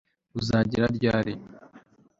[0.39, 1.33] Uzagera ryari